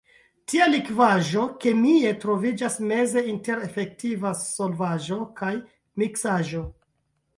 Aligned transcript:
Tia 0.51 0.67
likvaĵo 0.69 1.43
kemie 1.65 2.13
troviĝas 2.23 2.77
meze 2.93 3.23
inter 3.35 3.61
efektiva 3.69 4.33
solvaĵo 4.41 5.19
kaj 5.43 5.55
miksaĵo. 6.03 6.65